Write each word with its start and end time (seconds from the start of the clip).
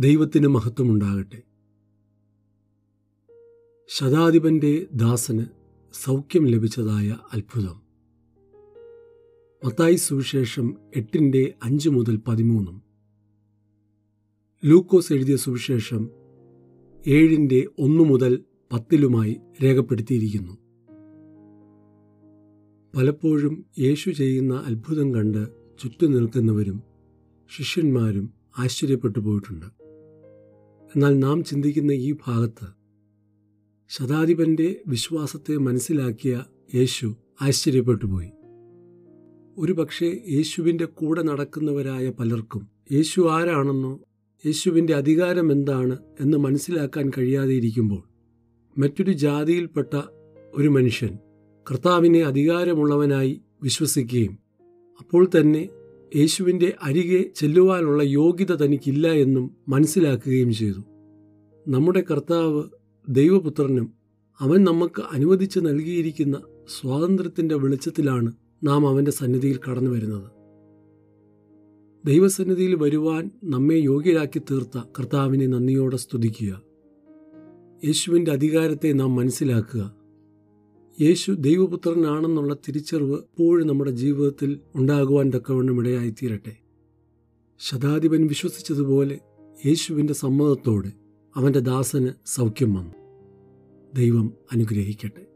ദൈവത്തിന് 0.00 0.46
മഹത്വമുണ്ടാകട്ടെ. 0.46 1.42
ശതാധിപന്റെ 3.88 4.86
ദാസന് 4.94 5.44
സൗഖ്യം 5.92 6.46
ലഭിച്ചതായ 6.46 7.16
അത്ഭുതം. 7.32 7.82
മത്തായി 9.64 9.94
സുവിശേഷം 9.94 10.76
എട്ടിന്റെ 10.96 11.54
അഞ്ച് 11.62 11.88
മുതൽ 11.88 12.16
പതിമൂന്നും. 12.16 12.82
ലൂക്കോസ് 14.64 15.12
എഴുതിയ 15.12 15.36
സുവിശേഷം 15.36 16.10
ഏഴിന്റെ 17.06 17.68
ഒന്നു 17.78 18.02
മുതൽ 18.02 18.44
പത്തിലുമായി 18.72 19.40
രേഖപ്പെടുത്തിയിരിക്കുന്നു. 19.64 20.58
പലപ്പോഴും 22.96 23.64
യേശു 23.78 24.10
ചെയ്യുന്ന 24.10 24.56
അത്ഭുതം 24.66 25.14
കണ്ട് 25.14 25.48
ചുറ്റും 25.82 26.12
നിൽക്കുന്നവരും 26.12 26.82
ശിഷ്യന്മാരും 27.56 28.32
ആശ്ചര്യപ്പെട്ടു 28.58 29.18
പോയിട്ടുണ്ട്. 29.18 29.79
എന്നാൽ 30.94 31.18
നാം 31.18 31.44
ചിന്തിക്കുന്ന 31.44 31.92
ഈ 31.92 32.12
ഭാഗത്ത് 32.26 32.66
ശതാധിപന്റെ 33.90 34.68
വിശ്വാസത്തെ 34.86 35.56
മനസ്സിലാക്കിയ 35.56 36.44
യേശു 36.74 37.06
ആശ്ചര്യപ്പെട്ടു 37.42 38.06
പോയി 38.06 38.30
ഒരു 39.58 39.72
പക്ഷേ 39.72 40.06
യേശുവിന്റെ 40.28 40.84
കൂടെ 40.84 41.22
നടക്കുന്നവരായ 41.22 42.10
പലർക്കും 42.10 42.68
യേശു 42.92 43.20
ആരാണെന്നോ 43.20 44.00
യേശുവിന്റെ 44.44 44.94
അധികാരം 44.94 45.52
എന്താണ് 45.52 45.96
എന്ന് 46.20 46.38
മനസ്സിലാക്കാൻ 46.38 47.10
കഴിയാതെ 47.18 47.54
ഇരിക്കുമ്പോൾ 47.54 48.02
മറ്റൊരു 48.76 49.12
ജാതിയിൽപ്പെട്ട 49.12 49.92
ഒരു 50.54 50.68
മനുഷ്യൻ 50.68 51.18
കർത്താവിനെ 51.66 52.22
അധികാരമുള്ളവനായി 52.22 53.40
വിശ്വസിക്കുകയും 53.62 54.38
അപ്പോൾ 55.00 55.24
തന്നെ 55.26 55.62
യേശുവിന്റെ 56.16 56.76
അരികെ 56.82 57.30
ചെല്ലുവാനുള്ള 57.36 58.02
യോഗ്യത 58.02 58.52
തനിക്കില്ല 58.52 59.08
എന്നും 59.08 59.56
മനസ്സിലാക്കുകയും 59.68 60.52
ചെയ്തു. 60.52 60.84
നമ്മുടെ 61.68 62.04
കർത്താവ് 62.10 62.64
ദൈവപുത്രനും 63.08 63.92
അവൻ 64.40 64.64
നമുക്ക് 64.64 65.02
അനുവദിച്ച് 65.12 65.60
നൽകിയിരിക്കുന്ന 65.60 66.42
സ്വാതന്ത്ര്യത്തിന്റെ 66.80 67.54
വെളിച്ചത്തിലാണ് 67.54 68.32
നാം 68.64 68.88
അവന്റെ 68.88 69.10
സന്നിധിയിൽ 69.10 69.60
കടന്നു 69.70 69.90
വരുന്നത്. 69.90 70.30
ദൈവസന്നിധിയിൽ 72.06 72.74
വരുവാൻ 72.74 73.30
നമ്മെ 73.44 73.74
യോഗ്യരാക്കി 73.74 74.38
തീർത്ത 74.38 74.78
കർത്താവിനെ 74.98 75.46
നന്ദിയോടെ 75.46 75.96
സ്തുതിക്കുക. 75.96 76.62
യേശുവിന്റെ 77.84 78.30
അധികാരത്തെ 78.30 78.92
നാം 78.92 79.14
മനസ്സിലാക്കുക. 79.14 79.99
യേശു 81.00 81.32
ദൈവപുത്രനാണെന്നുള്ള 81.32 82.54
തിരിച്ചറിവ് 82.54 83.14
എപ്പോഴും 83.14 83.66
നമ്മുടെ 83.66 83.90
ജീവിതത്തിൽ 83.90 84.60
ഉണ്ടാകുവാൻ 84.74 85.30
തക്കവണ്ണം 85.30 85.80
ഇടയായിത്തീരട്ടെ. 85.80 86.56
ശതാധിപൻ 87.58 88.26
വിശ്വസിച്ചതുപോലെ 88.26 89.20
യേശുവിന്റെ 89.66 90.14
സമ്മതത്തോടെ 90.14 90.92
അവന്റെ 91.36 91.58
ദാസന് 91.58 92.08
സൗഖ്യം 92.26 92.74
വന്നു. 92.74 92.94
ദൈവം 93.94 94.32
അനുഗ്രഹിക്കട്ടെ. 94.52 95.29